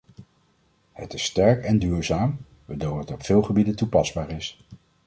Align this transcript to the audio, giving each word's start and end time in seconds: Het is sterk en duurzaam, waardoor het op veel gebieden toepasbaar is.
Het 0.91 1.13
is 1.13 1.23
sterk 1.23 1.63
en 1.63 1.79
duurzaam, 1.79 2.37
waardoor 2.65 2.99
het 2.99 3.11
op 3.11 3.23
veel 3.25 3.41
gebieden 3.41 3.75
toepasbaar 3.75 4.29
is. 4.31 4.59